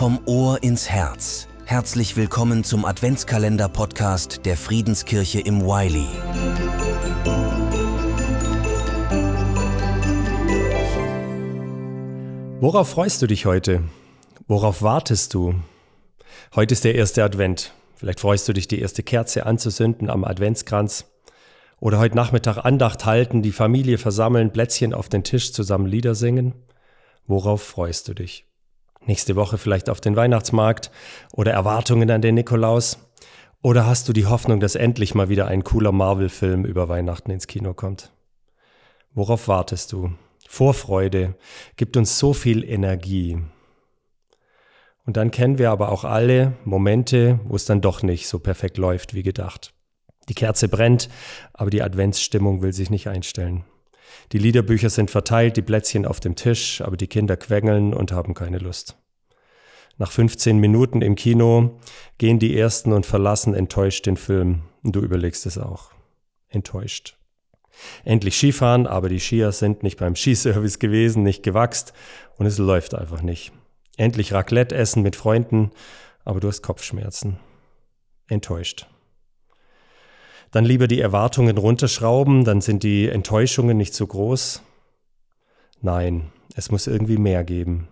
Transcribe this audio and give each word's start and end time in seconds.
Vom 0.00 0.18
Ohr 0.24 0.62
ins 0.62 0.88
Herz. 0.88 1.46
Herzlich 1.66 2.16
willkommen 2.16 2.64
zum 2.64 2.86
Adventskalender-Podcast 2.86 4.46
der 4.46 4.56
Friedenskirche 4.56 5.40
im 5.40 5.60
Wiley. 5.60 6.06
Worauf 12.62 12.88
freust 12.88 13.20
du 13.20 13.26
dich 13.26 13.44
heute? 13.44 13.82
Worauf 14.48 14.80
wartest 14.80 15.34
du? 15.34 15.56
Heute 16.54 16.72
ist 16.72 16.84
der 16.84 16.94
erste 16.94 17.22
Advent. 17.22 17.74
Vielleicht 17.94 18.20
freust 18.20 18.48
du 18.48 18.54
dich, 18.54 18.68
die 18.68 18.80
erste 18.80 19.02
Kerze 19.02 19.44
anzusünden 19.44 20.08
am 20.08 20.24
Adventskranz. 20.24 21.10
Oder 21.78 21.98
heute 21.98 22.16
Nachmittag 22.16 22.64
Andacht 22.64 23.04
halten, 23.04 23.42
die 23.42 23.52
Familie 23.52 23.98
versammeln, 23.98 24.50
Plätzchen 24.50 24.94
auf 24.94 25.10
den 25.10 25.24
Tisch, 25.24 25.52
zusammen 25.52 25.84
Lieder 25.84 26.14
singen. 26.14 26.54
Worauf 27.26 27.62
freust 27.62 28.08
du 28.08 28.14
dich? 28.14 28.49
Nächste 29.06 29.36
Woche 29.36 29.58
vielleicht 29.58 29.88
auf 29.88 30.00
den 30.00 30.16
Weihnachtsmarkt 30.16 30.90
oder 31.32 31.52
Erwartungen 31.52 32.10
an 32.10 32.22
den 32.22 32.34
Nikolaus? 32.34 32.98
Oder 33.62 33.86
hast 33.86 34.08
du 34.08 34.12
die 34.12 34.26
Hoffnung, 34.26 34.60
dass 34.60 34.74
endlich 34.74 35.14
mal 35.14 35.28
wieder 35.28 35.46
ein 35.46 35.64
cooler 35.64 35.92
Marvel-Film 35.92 36.64
über 36.64 36.88
Weihnachten 36.88 37.30
ins 37.30 37.46
Kino 37.46 37.74
kommt? 37.74 38.12
Worauf 39.12 39.48
wartest 39.48 39.92
du? 39.92 40.12
Vorfreude 40.48 41.36
gibt 41.76 41.96
uns 41.96 42.18
so 42.18 42.32
viel 42.32 42.64
Energie. 42.64 43.38
Und 45.04 45.16
dann 45.16 45.30
kennen 45.30 45.58
wir 45.58 45.70
aber 45.70 45.90
auch 45.90 46.04
alle 46.04 46.54
Momente, 46.64 47.40
wo 47.44 47.56
es 47.56 47.64
dann 47.64 47.80
doch 47.80 48.02
nicht 48.02 48.28
so 48.28 48.38
perfekt 48.38 48.78
läuft 48.78 49.14
wie 49.14 49.22
gedacht. 49.22 49.72
Die 50.28 50.34
Kerze 50.34 50.68
brennt, 50.68 51.08
aber 51.52 51.70
die 51.70 51.82
Adventsstimmung 51.82 52.62
will 52.62 52.72
sich 52.72 52.90
nicht 52.90 53.08
einstellen. 53.08 53.64
Die 54.32 54.38
Liederbücher 54.38 54.90
sind 54.90 55.10
verteilt, 55.10 55.56
die 55.56 55.62
Plätzchen 55.62 56.06
auf 56.06 56.20
dem 56.20 56.36
Tisch, 56.36 56.80
aber 56.80 56.96
die 56.96 57.06
Kinder 57.06 57.36
quengeln 57.36 57.94
und 57.94 58.12
haben 58.12 58.34
keine 58.34 58.58
Lust. 58.58 58.96
Nach 59.98 60.10
15 60.10 60.58
Minuten 60.58 61.02
im 61.02 61.14
Kino 61.14 61.78
gehen 62.16 62.38
die 62.38 62.56
Ersten 62.56 62.92
und 62.92 63.04
verlassen 63.04 63.54
enttäuscht 63.54 64.06
den 64.06 64.16
Film. 64.16 64.62
Du 64.82 65.00
überlegst 65.00 65.44
es 65.44 65.58
auch. 65.58 65.90
Enttäuscht. 66.48 67.16
Endlich 68.04 68.36
Skifahren, 68.36 68.86
aber 68.86 69.08
die 69.08 69.20
Skier 69.20 69.52
sind 69.52 69.82
nicht 69.82 69.98
beim 69.98 70.16
Skiservice 70.16 70.78
gewesen, 70.78 71.22
nicht 71.22 71.42
gewachst 71.42 71.92
und 72.38 72.46
es 72.46 72.58
läuft 72.58 72.94
einfach 72.94 73.22
nicht. 73.22 73.52
Endlich 73.96 74.32
Raclette 74.32 74.74
essen 74.74 75.02
mit 75.02 75.16
Freunden, 75.16 75.70
aber 76.24 76.40
du 76.40 76.48
hast 76.48 76.62
Kopfschmerzen. 76.62 77.38
Enttäuscht. 78.28 78.86
Dann 80.50 80.64
lieber 80.64 80.88
die 80.88 81.00
Erwartungen 81.00 81.56
runterschrauben, 81.58 82.44
dann 82.44 82.60
sind 82.60 82.82
die 82.82 83.08
Enttäuschungen 83.08 83.76
nicht 83.76 83.94
so 83.94 84.06
groß. 84.06 84.62
Nein, 85.80 86.32
es 86.56 86.70
muss 86.70 86.86
irgendwie 86.86 87.18
mehr 87.18 87.44
geben. 87.44 87.88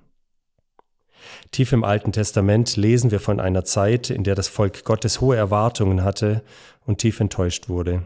Tief 1.52 1.72
im 1.72 1.84
Alten 1.84 2.12
Testament 2.12 2.76
lesen 2.76 3.10
wir 3.10 3.20
von 3.20 3.38
einer 3.38 3.64
Zeit, 3.64 4.10
in 4.10 4.24
der 4.24 4.34
das 4.34 4.48
Volk 4.48 4.84
Gottes 4.84 5.20
hohe 5.20 5.36
Erwartungen 5.36 6.02
hatte 6.02 6.42
und 6.84 6.98
tief 6.98 7.20
enttäuscht 7.20 7.68
wurde. 7.68 8.02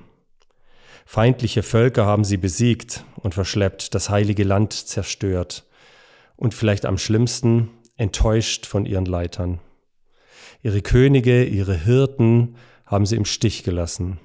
Feindliche 1.06 1.62
Völker 1.62 2.04
haben 2.06 2.24
sie 2.24 2.36
besiegt 2.36 3.04
und 3.16 3.34
verschleppt, 3.34 3.94
das 3.94 4.10
heilige 4.10 4.44
Land 4.44 4.72
zerstört 4.72 5.64
und 6.36 6.54
vielleicht 6.54 6.84
am 6.86 6.98
schlimmsten 6.98 7.70
enttäuscht 7.96 8.66
von 8.66 8.86
ihren 8.86 9.06
Leitern. 9.06 9.60
Ihre 10.62 10.82
Könige, 10.82 11.44
ihre 11.44 11.74
Hirten 11.74 12.56
haben 12.86 13.06
sie 13.06 13.16
im 13.16 13.24
Stich 13.24 13.64
gelassen 13.64 14.20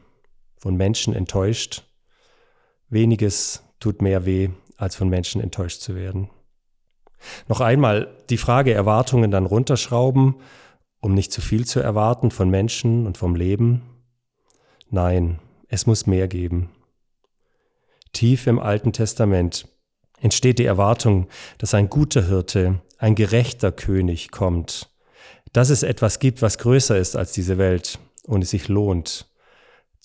von 0.57 0.75
Menschen 0.75 1.13
enttäuscht. 1.13 1.83
Weniges 2.89 3.63
tut 3.79 4.01
mehr 4.01 4.25
weh, 4.25 4.49
als 4.77 4.95
von 4.95 5.09
Menschen 5.09 5.41
enttäuscht 5.41 5.81
zu 5.81 5.95
werden. 5.95 6.29
Noch 7.47 7.61
einmal 7.61 8.15
die 8.29 8.37
Frage 8.37 8.73
Erwartungen 8.73 9.31
dann 9.31 9.45
runterschrauben, 9.45 10.35
um 10.99 11.13
nicht 11.13 11.31
zu 11.31 11.41
viel 11.41 11.65
zu 11.65 11.79
erwarten 11.79 12.31
von 12.31 12.49
Menschen 12.49 13.05
und 13.05 13.17
vom 13.17 13.35
Leben. 13.35 13.81
Nein, 14.89 15.39
es 15.67 15.85
muss 15.85 16.07
mehr 16.07 16.27
geben. 16.27 16.69
Tief 18.13 18.47
im 18.47 18.59
Alten 18.59 18.93
Testament 18.93 19.67
entsteht 20.19 20.59
die 20.59 20.65
Erwartung, 20.65 21.27
dass 21.57 21.73
ein 21.73 21.89
guter 21.89 22.25
Hirte, 22.27 22.81
ein 22.97 23.15
gerechter 23.15 23.71
König 23.71 24.31
kommt, 24.31 24.89
dass 25.53 25.69
es 25.69 25.83
etwas 25.83 26.19
gibt, 26.19 26.41
was 26.41 26.57
größer 26.57 26.97
ist 26.97 27.15
als 27.15 27.31
diese 27.33 27.57
Welt 27.57 27.99
und 28.25 28.43
es 28.43 28.49
sich 28.49 28.67
lohnt, 28.67 29.27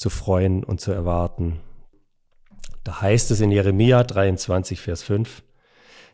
zu 0.02 0.10
freuen 0.10 0.64
und 0.64 0.80
zu 0.80 0.90
erwarten. 0.90 1.60
Da 2.82 3.00
heißt 3.00 3.30
es 3.30 3.40
in 3.40 3.52
Jeremia 3.52 4.02
23, 4.02 4.80
Vers 4.80 5.04
5, 5.04 5.44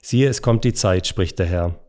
Siehe, 0.03 0.29
es 0.29 0.43
kommt 0.43 0.65
die 0.65 0.75
Zeit, 0.75 1.07
spricht 1.07 1.39
der 1.39 1.47
Herr, 1.47 1.81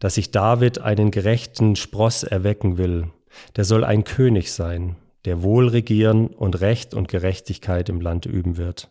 dass 0.00 0.16
ich 0.16 0.32
David 0.32 0.80
einen 0.80 1.12
gerechten 1.12 1.76
Spross 1.76 2.24
erwecken 2.24 2.76
will, 2.76 3.10
der 3.54 3.64
soll 3.64 3.84
ein 3.84 4.02
König 4.02 4.52
sein, 4.52 4.96
der 5.24 5.42
wohl 5.44 5.68
regieren 5.68 6.26
und 6.26 6.60
Recht 6.60 6.92
und 6.92 7.06
Gerechtigkeit 7.08 7.88
im 7.88 8.00
Land 8.00 8.26
üben 8.26 8.56
wird. 8.56 8.90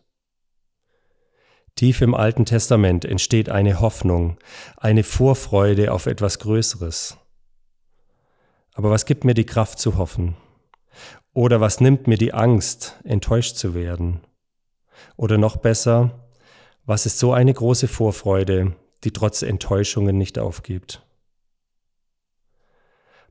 Tief 1.76 2.00
im 2.00 2.14
Alten 2.14 2.46
Testament 2.46 3.04
entsteht 3.04 3.50
eine 3.50 3.80
Hoffnung, 3.80 4.38
eine 4.78 5.04
Vorfreude 5.04 5.92
auf 5.92 6.06
etwas 6.06 6.38
Größeres. 6.38 7.18
Aber 8.72 8.90
was 8.90 9.04
gibt 9.04 9.24
mir 9.24 9.34
die 9.34 9.46
Kraft 9.46 9.78
zu 9.78 9.98
hoffen? 9.98 10.36
Oder 11.34 11.60
was 11.60 11.80
nimmt 11.80 12.06
mir 12.06 12.16
die 12.16 12.32
Angst, 12.32 12.94
enttäuscht 13.02 13.56
zu 13.56 13.74
werden? 13.74 14.20
Oder 15.16 15.36
noch 15.36 15.56
besser, 15.56 16.28
was 16.86 17.06
ist 17.06 17.18
so 17.18 17.32
eine 17.32 17.52
große 17.52 17.88
Vorfreude, 17.88 18.76
die 19.02 19.10
trotz 19.10 19.42
Enttäuschungen 19.42 20.16
nicht 20.16 20.38
aufgibt? 20.38 21.02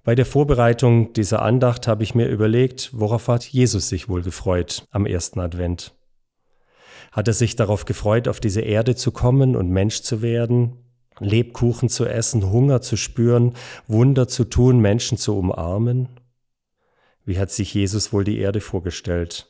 Bei 0.04 0.16
der 0.16 0.26
Vorbereitung 0.26 1.14
dieser 1.14 1.42
Andacht 1.42 1.88
habe 1.88 2.04
ich 2.04 2.14
mir 2.14 2.28
überlegt, 2.28 2.90
worauf 2.92 3.30
hat 3.30 3.46
Jesus 3.46 3.88
sich 3.88 4.10
wohl 4.10 4.22
gefreut 4.22 4.86
am 4.92 5.06
ersten 5.06 5.40
Advent? 5.40 5.96
Hat 7.14 7.30
er 7.30 7.34
sich 7.34 7.56
darauf 7.56 7.86
gefreut, 7.86 8.28
auf 8.28 8.42
diese 8.42 8.62
Erde 8.62 8.96
zu 8.96 9.14
kommen 9.14 9.56
und 9.56 9.70
Mensch 9.70 10.02
zu 10.02 10.22
werden, 10.22 10.74
Lebkuchen 11.20 11.88
zu 11.88 12.06
essen, 12.06 12.52
Hunger 12.52 12.82
zu 12.82 12.98
spüren, 12.98 13.54
Wunder 13.88 14.28
zu 14.28 14.44
tun, 14.44 14.80
Menschen 14.80 15.18
zu 15.18 15.38
umarmen? 15.38 16.10
Wie 17.26 17.40
hat 17.40 17.52
sich 17.52 17.74
Jesus 17.74 18.12
wohl 18.12 18.24
die 18.24 18.40
Erde 18.40 18.62
vorgestellt? 18.62 19.48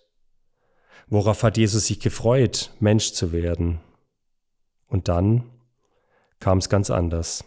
Worauf 1.08 1.44
hat 1.44 1.58
Jesus 1.58 1.88
sich 1.88 2.00
gefreut, 2.00 2.72
Mensch 2.80 3.14
zu 3.14 3.32
werden? 3.32 3.80
Und 4.88 5.08
dann 5.08 5.44
kam 6.40 6.60
es 6.60 6.70
ganz 6.70 6.90
anders. 6.90 7.44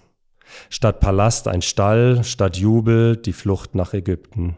Statt 0.69 1.00
Palast 1.00 1.48
ein 1.48 1.62
Stall, 1.62 2.25
statt 2.25 2.56
Jubel 2.56 3.16
die 3.16 3.32
Flucht 3.32 3.75
nach 3.75 3.94
Ägypten. 3.94 4.56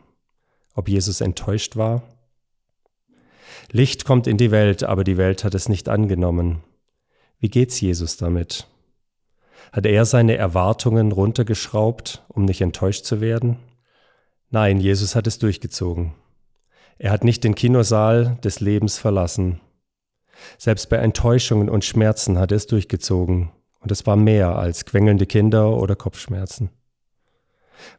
Ob 0.74 0.88
Jesus 0.88 1.20
enttäuscht 1.20 1.76
war? 1.76 2.02
Licht 3.70 4.04
kommt 4.04 4.26
in 4.26 4.36
die 4.36 4.50
Welt, 4.50 4.84
aber 4.84 5.04
die 5.04 5.16
Welt 5.16 5.44
hat 5.44 5.54
es 5.54 5.68
nicht 5.68 5.88
angenommen. 5.88 6.62
Wie 7.40 7.50
geht's 7.50 7.80
Jesus 7.80 8.16
damit? 8.16 8.66
Hat 9.72 9.86
er 9.86 10.04
seine 10.06 10.36
Erwartungen 10.36 11.12
runtergeschraubt, 11.12 12.24
um 12.28 12.44
nicht 12.44 12.60
enttäuscht 12.60 13.04
zu 13.04 13.20
werden? 13.20 13.58
Nein, 14.50 14.80
Jesus 14.80 15.14
hat 15.14 15.26
es 15.26 15.38
durchgezogen. 15.38 16.14
Er 16.98 17.10
hat 17.10 17.22
nicht 17.22 17.44
den 17.44 17.54
Kinosaal 17.54 18.38
des 18.42 18.60
Lebens 18.60 18.96
verlassen. 18.96 19.60
Selbst 20.56 20.88
bei 20.88 20.96
Enttäuschungen 20.96 21.68
und 21.68 21.84
Schmerzen 21.84 22.38
hat 22.38 22.50
er 22.50 22.56
es 22.56 22.66
durchgezogen. 22.66 23.50
Und 23.80 23.92
es 23.92 24.06
war 24.06 24.16
mehr 24.16 24.56
als 24.56 24.86
quengelnde 24.86 25.26
Kinder 25.26 25.76
oder 25.76 25.96
Kopfschmerzen. 25.96 26.70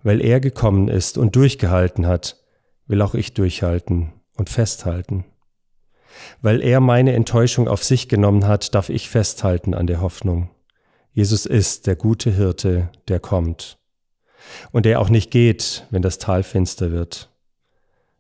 Weil 0.01 0.21
er 0.21 0.39
gekommen 0.39 0.87
ist 0.87 1.17
und 1.17 1.35
durchgehalten 1.35 2.07
hat, 2.07 2.43
will 2.87 3.01
auch 3.03 3.13
ich 3.13 3.33
durchhalten 3.35 4.11
und 4.35 4.49
festhalten. 4.49 5.25
Weil 6.41 6.61
er 6.61 6.79
meine 6.79 7.13
Enttäuschung 7.13 7.67
auf 7.67 7.83
sich 7.83 8.09
genommen 8.09 8.47
hat, 8.47 8.73
darf 8.73 8.89
ich 8.89 9.07
festhalten 9.07 9.75
an 9.75 9.85
der 9.85 10.01
Hoffnung. 10.01 10.49
Jesus 11.13 11.45
ist 11.45 11.85
der 11.85 11.95
gute 11.95 12.31
Hirte, 12.31 12.90
der 13.07 13.19
kommt 13.19 13.79
und 14.72 14.86
der 14.86 15.00
auch 15.00 15.09
nicht 15.09 15.32
geht, 15.32 15.86
wenn 15.90 16.02
das 16.02 16.18
Tal 16.18 16.44
finster 16.44 16.91
wird. 16.91 17.30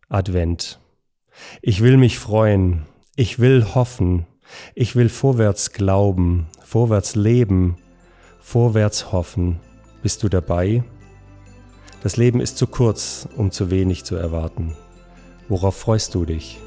Advent. 0.09 0.79
Ich 1.61 1.81
will 1.81 1.97
mich 1.97 2.19
freuen, 2.19 2.85
ich 3.15 3.39
will 3.39 3.65
hoffen, 3.75 4.25
ich 4.75 4.95
will 4.95 5.09
vorwärts 5.09 5.71
glauben, 5.71 6.47
vorwärts 6.63 7.15
leben, 7.15 7.77
vorwärts 8.39 9.11
hoffen. 9.11 9.59
Bist 10.01 10.23
du 10.23 10.29
dabei? 10.29 10.83
Das 12.01 12.17
Leben 12.17 12.39
ist 12.39 12.57
zu 12.57 12.67
kurz, 12.67 13.27
um 13.35 13.51
zu 13.51 13.69
wenig 13.69 14.05
zu 14.05 14.15
erwarten. 14.15 14.75
Worauf 15.49 15.75
freust 15.75 16.15
du 16.15 16.25
dich? 16.25 16.59